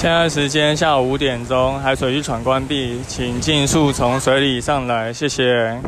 [0.00, 5.78] 现在时间下午五点钟，海水浴场关闭，请尽速从水里上来，谢谢。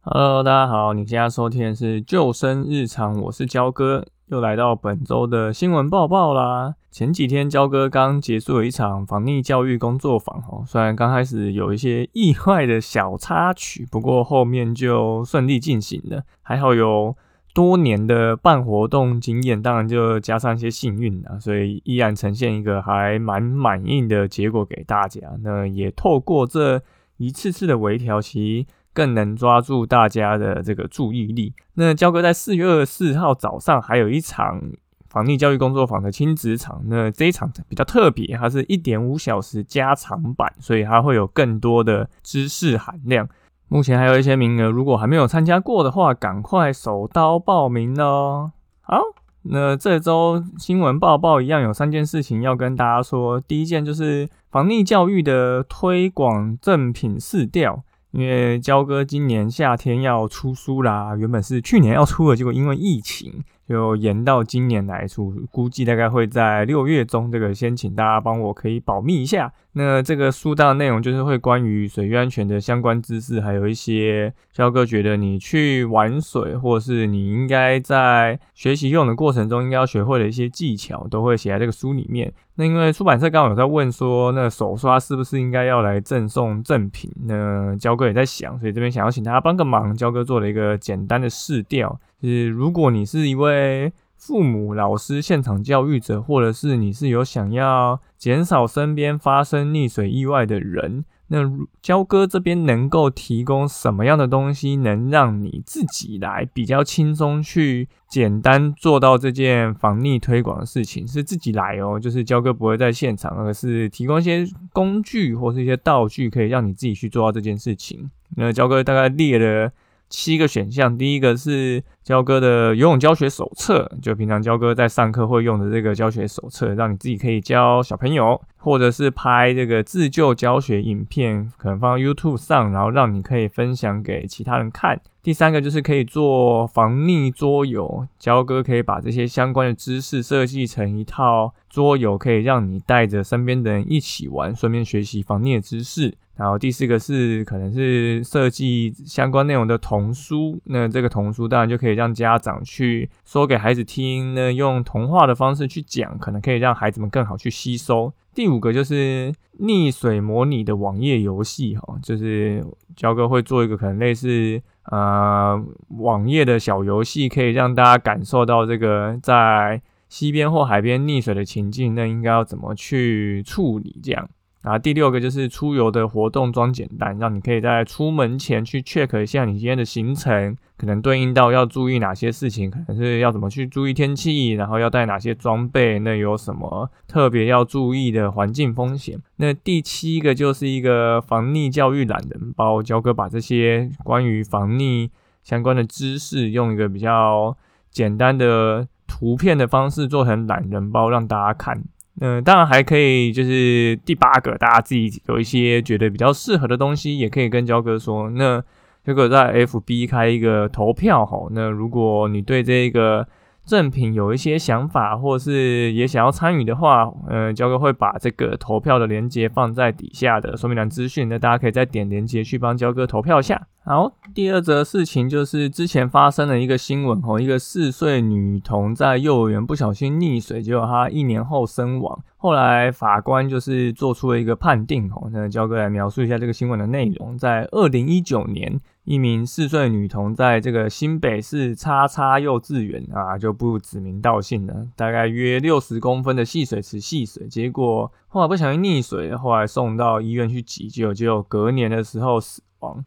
[0.00, 6.72] Hello，大家好，你现在收听的是救生日常，我是焦哥，又来到本周的新闻报报啦。
[6.90, 17.14] 前几天焦哥刚结束了一场防溺教育工作坊哦，虽然刚开始有一些意外的小插曲，不过后面就顺利进行了，还好有。
[17.54, 25.20] 多年的办活动经验，当然就加上一些幸运啊，所以依然呈现一个还蛮满意的结果给大家。
[25.42, 26.80] 那也透过这
[27.16, 31.52] 一次次的微调，其实更能抓住大家的这个注意力。
[31.74, 34.62] 那焦哥在四月二十四号早上还有一场
[35.08, 43.28] 防溺教育工作坊的亲子场，那这一场比较特别，它是一点五小时加长版，所以它会有更多的知识含量。
[43.68, 48.52] 目前还有一些名额，如果还没有参加过的话，赶快手刀报名哦。
[48.80, 49.00] 好，
[49.42, 53.38] 那这周新闻报报一样有三件事情要跟大家说。
[53.40, 63.44] 第一件就是防溺教育的推广赠品试调，因为焦哥今年夏天要出书啦，原本是去年要出的，结果因为疫情。
[63.68, 67.30] 就延到今年来出，估计大概会在六月中。
[67.30, 69.52] 这个先请大家帮我可以保密一下。
[69.74, 82.32] 那这个书的内容就是会关于水域安全的相关知识，还有一些肖哥觉得你去玩水，或是你应该在学习用的过程中应该要学会的一些技巧，都会写在这个书里面。
[82.56, 87.08] 那因为出版社刚好有在问说，那手刷是不是应该要来赠送赠品？
[87.26, 92.00] 那焦哥也在想，所以这边想要请大家帮个忙，焦哥做了一个简单的试调。
[92.20, 101.38] 是，如果你是一位父母、老师、现场教育者，或者是你是有想要减少身边发生溺水意外的人，那
[101.80, 111.06] 焦哥这边能够提供什么样的东西，能让你自己来比较轻松去简单做到这件防溺推广的事情？
[111.06, 118.10] 是自己来哦，就是焦哥不会在现场，而是提供一些工具或是一些道具，可以让你自己去做到这件事情。
[118.34, 119.70] 那焦哥大概列了。
[120.08, 135.00] 七个选项，第一个是焦哥的游泳教学手册，就平常焦哥在上课会用的这个教学手册，让你自己可以教小朋友，或者是拍这个自救教学影片，可能放到 YouTube 上，然后让你可以分享给其他人看。
[135.22, 146.14] 第三个就是可以做防溺桌游，焦哥可以把这些相关的知识设计成一套桌游，可以让你带着身边的人一起玩，顺便学习防溺的知识。
[146.34, 158.14] 然后第四个是可能是设计相关内容的童书，那这个童书当然就可以让家长去说给孩子听，那用童话的方式去讲，可能可以让孩子们更好去吸收。
[158.38, 162.64] 第五个就是溺水模拟的网页游戏，哈，就是
[162.94, 164.62] 焦哥会做一个可能类似
[164.92, 165.60] 呃
[165.98, 174.30] 网页的小游戏，可以让大家感受到这个在溪边或海边溺水的情境，那应该要怎么去处理这样。
[174.68, 189.18] 然后第六个就是出游的活动装简单，让你可以在出门前去 check 一下你今天的行程，可能对应到要注意哪些事情，可能是要怎么去注意天气，然后要带哪些装备，那有什么特别要注意的环境风险。
[189.36, 195.08] 那第七个就是一个防溺教育懒人包，教哥把这些关于防溺
[195.42, 197.56] 相关的知识，用一个比较
[197.90, 201.82] 简单的图片的方式做成懒人包，让大家看。
[202.20, 208.30] 嗯，当然还可以，就是第八个，大家自己有一些觉得比较适合的东西，也可以跟焦哥说。
[208.30, 208.62] 那
[209.04, 213.26] 如果在 FB 开一个投票吼，那如果你对这个。
[213.68, 223.66] 赠品有一些想法，或是也想要参与的话，呃，焦哥会把这个投票的链接放在底下的说明栏资讯，那大家可以再点链接去帮焦哥投票下。
[223.88, 232.22] 好，第二则事情就是之前发生了一个新闻哦，一个四岁女童在幼儿园不小心溺水，结果她一年后身亡。
[232.36, 238.78] 后来法官就是做出了一个判定哦，那焦哥来描述一下这个新闻的内容，在二零一九年。
[239.04, 252.60] 一名四岁女童在这个新北市叉叉幼稚园啊，就不指名道姓了，大概约六十公分的戏水池戏水，结果后来不小心溺水，后来送到医院去急救，结果隔年的时候死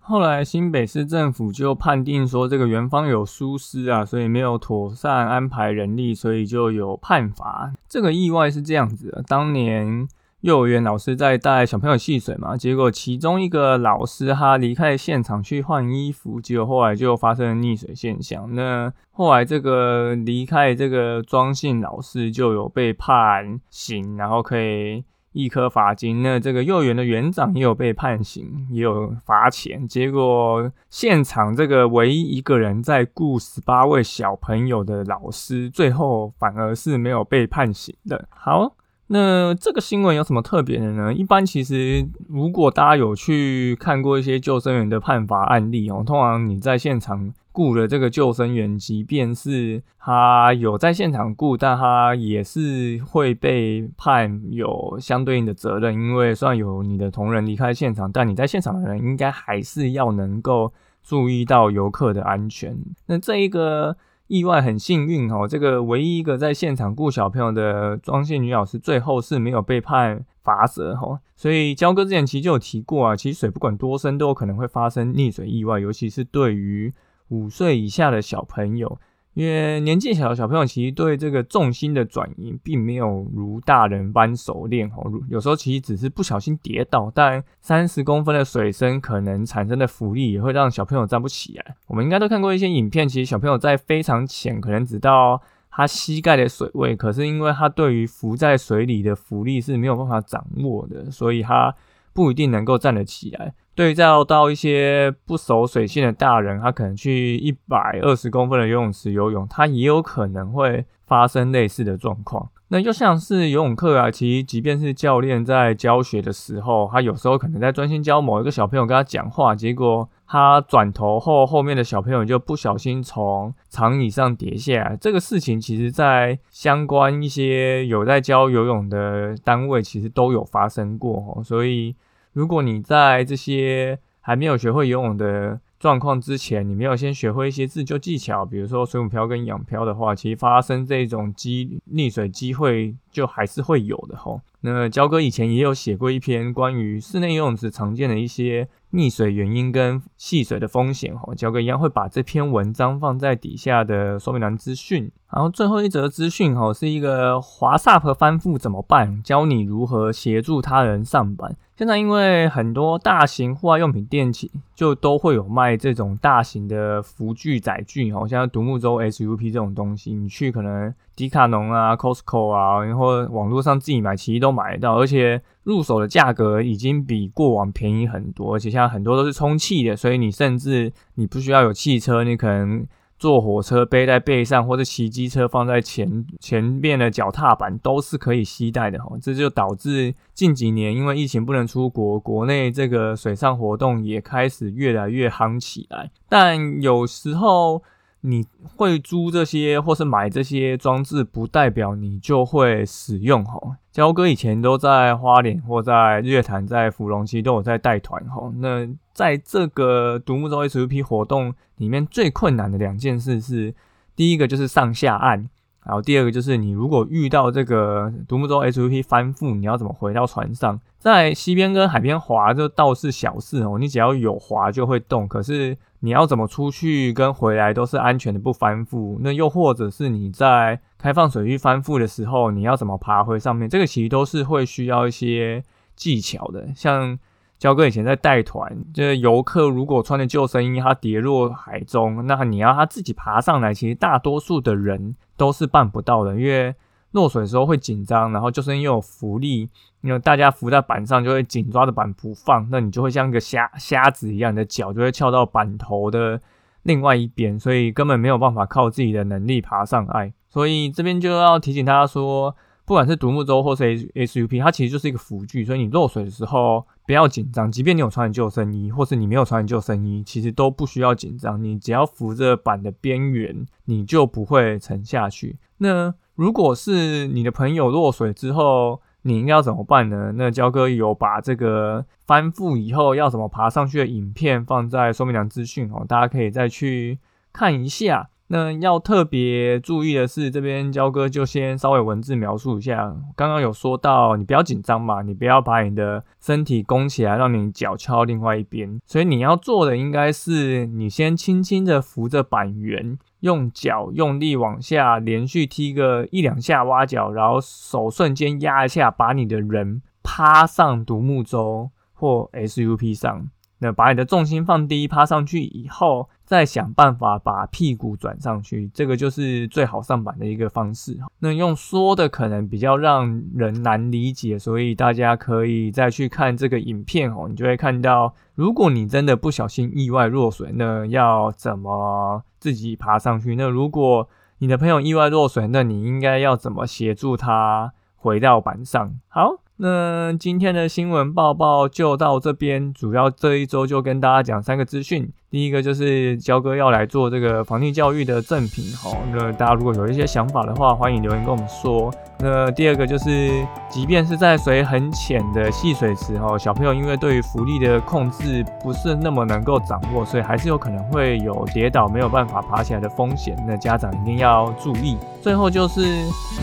[0.00, 7.72] 后来新北市政府就判定说，这个园方有疏失啊，所以没有妥善安排人力，所以就有判罚。
[7.88, 10.08] 这个意外是这样子的，当年。
[10.42, 18.54] 幼儿园老师在带小朋友戏水嘛，结果其中一个老师他离开现场去换衣服，结果后来就发生了溺水现象。
[18.54, 25.02] 那后来这个离开这个庄姓老师就有被判刑，然后可以
[25.44, 26.22] 一颗罚金。
[26.22, 29.86] 那这个幼儿园的园长也有被判刑，也有罚钱。
[29.86, 38.28] 结果现场这个唯一一个人在雇十八位小朋友的老师，最后反而是没有被判刑的。
[38.30, 38.74] 好。
[39.10, 41.14] 那这个新闻有什么特别的呢？
[41.14, 60.72] 一般其实，如果大家有去看过一些救生员的判罚案例哦，通常你在现场雇的这个救生员，即便是他有在现场雇，但他也是会被判有相对应的责任，因为虽然有你的同仁离开现场，但你在现场的人应该还是要能够
[61.02, 62.78] 注意到游客的安全。
[63.06, 63.96] 那这一个。
[64.28, 71.18] 意外很幸运哦，这个唯一一个在现场雇小朋友的装卸女老师，最后是没有被判罚则哈。
[71.34, 76.92] 所以焦哥之前其实就有提过啊，其实水不管多深都有可能会发生溺水意外，尤其是对于
[77.28, 78.98] 五岁以下的小朋友。
[79.34, 91.76] 因为年纪小的小朋友其实对这个重心的转移并没有如大人般熟练哦，有时候其实只是不小心跌倒，但三十公分的水深可能产生的浮力也会让小朋友站不起来。
[91.86, 95.40] 我们应该都看过一些影片，其实小朋友在非常浅，可能只到
[95.70, 101.72] 他膝盖的水位，可是因为他对于浮在水里的浮力是没有办法掌握的，所以他
[102.18, 103.54] 不一定能够站得起来。
[103.76, 112.50] 对照到一些不熟水性的大人，他可能去一百二十公分的游泳池游泳，他也有可能会发生类似的状况。
[112.70, 124.98] 那就像是游泳课啊，其实即便是教练在教学的时候，他有时候可能在专心教某一个小朋友跟他讲话，结果他转头后，后面的小朋友就不小心从长椅上跌下来。
[125.00, 131.94] 这个事情其实，在相关一些有在教游泳的单位，其实都有发生过所以。
[132.32, 144.40] 如果你在这些还没有学会游泳的状况之前，你没有先学会一些自救技巧，比如说水母漂跟仰漂的话，其实发生这种机溺水机会就还是会有的吼。
[144.60, 155.10] 那焦哥以前也有写过一篇关于室内游泳池常见的一些溺水原因跟戏水的风险吼，焦哥一样会把这篇文章放在底下的说明栏资讯。
[155.32, 161.56] 然后最后一则资讯吼，是一个滑萨和翻覆怎么办，教你如何协助他人上板。
[161.76, 182.86] 现在因为很多大型户外用品店企就都会有卖这种大型的浮具载具，好像独木舟 SUP 这种东西，你去可能迪卡侬啊、Costco 啊，然后网络上自己买其实都买得到，而且入手的价格已经比过往便宜很多，而且现在很多都是充气的，所以你甚至你不需要有汽车，你可能。
[183.20, 189.10] 坐火车背在背上，或者骑机车放在前前面的脚踏板都是可以携带的哈。
[189.20, 196.12] 这就导致近几年因为疫情不能出国，国内这个水上活动也开始越来越夯起来。
[196.28, 197.82] 但有时候
[198.22, 198.44] 你
[198.76, 203.74] 会租这些或是买这些装置，不代表你就会使用吼。
[203.92, 208.52] 焦哥以前都在花莲或在日月潭、在芙蓉期都有在带团哈。
[208.56, 213.74] 那在这个独木舟 SUP 活动里面，最困难的两件事是，
[214.16, 215.48] 第一个就是上下岸，
[215.84, 220.80] 然后第二个就是你如果遇到这个独木舟 SUP 翻覆，你要怎么回到船上？
[220.98, 225.26] 在西边跟海边滑就倒是小事哦，你只要有滑就会动。
[225.26, 229.18] 可是你要怎么出去跟回来都是安全的不翻覆？
[229.20, 233.68] 那又或者是你在开放水域翻覆的时候，你要怎么爬回上面？
[233.68, 235.62] 这个其实都是会需要一些
[235.96, 237.18] 技巧的，像。
[237.58, 246.72] 焦哥以前在带团，就是游客如果穿着救生衣，他跌落海中，那你要他自己爬上来，其实大多数的人都是办不到的，因为
[247.12, 249.68] 落水的时候会紧张，然后救生衣又有浮力，
[250.02, 256.40] 因为大家浮在板上就会紧抓着板不放，那你就会像一个瞎瞎子一样，你的脚就会翘到板头的
[256.82, 260.32] 另外一边，所以根本没有办法靠自己的能力爬上岸。
[260.48, 262.54] 所以这边就要提醒大家说。
[262.84, 267.70] 不管是独木舟或是 SUP，它其实就是一个辅具，所以你落水的时候不要紧张。
[267.70, 271.62] 即便你有穿救生衣，或是你没有穿救生衣，其实都不需要紧张。
[271.62, 275.58] 你只要扶着板的边缘，你就不会沉下去。
[275.76, 280.30] 那如果是你的朋友落水之后，你应该要怎么办呢？
[280.36, 287.18] 那焦哥有把这个翻覆以后要怎么爬上去的影片放在说明栏资讯哦，大家可以再去
[287.52, 288.30] 看一下。
[288.50, 293.14] 那要特别注意的是，这边焦哥就先稍微文字描述一下。
[293.36, 298.98] 刚刚有说到，你不要紧张嘛，你不要把你的身体弓起来，让你脚翘另外一边。
[299.04, 313.50] 所以你要做的应该是，你先轻轻的扶着板缘，用脚用力往下连续踢个一两下挖脚，然后手瞬间压一下，把你的人趴上独木舟或 SUP 上。
[313.80, 321.18] 那把你的重心放低，趴上去以后，再想办法把屁股转上去，这个就是最好上板的一个方式。
[321.40, 333.54] 那用说的可能比较让人难理解，所以大家可以再去看这个影片哦，你就会看到，如果你真的不小心意外落水，那要怎么自己爬上去？
[333.54, 334.26] 那如果
[334.60, 339.20] 你的朋友意外落水，那你应该要怎么协助他回到板上？
[339.28, 339.60] 好。
[339.80, 345.30] 那今天的新闻报报就到这边，主要这一周就跟大家讲三个资讯。
[345.50, 352.12] 第一个就是焦哥要来做这个防溺教育的赠品，哈，那大家如果有一些想法的话，欢迎留言跟我们说。
[352.40, 363.56] 那第二个就是，即便是在水很浅的戏水池，哈，小朋友因为对于浮力的控制不是那么能够掌握，所以还是有可能会有跌倒没有办法爬起来的风险。
[363.66, 365.16] 那家长一定要注意。
[365.40, 366.02] 最后就是，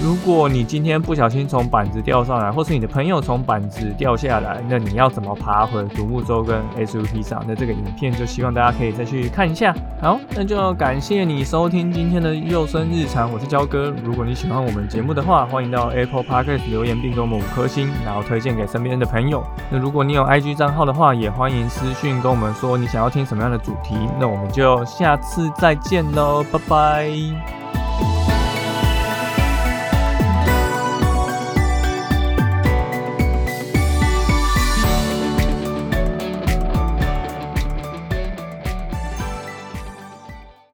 [0.01, 7.43] 如果你今天不小心从板子掉上来，或是你的朋友从板子掉下来，那你要怎么爬回独木舟跟 SUP 上？
[7.47, 9.73] 那这个影片就希望大家可以再去看一下。
[10.01, 13.93] 好，那就感谢你收听今天的幼生日常，我是焦哥。
[14.03, 19.43] 如果你喜欢我们节目的话，欢迎到 Apple Podcast 留言并给我们五颗星，然后推荐给身边的朋友。
[19.69, 23.95] 那如果你有 IG 账号的话，也欢迎私信跟我们说你想要听什么样的主题。
[24.19, 27.64] 那我们就下次再见喽，拜拜。